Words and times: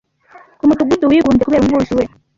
Umudugudu 0.63 1.05
wigunze 1.11 1.41
kubera 1.43 1.63
umwuzure. 1.63 2.05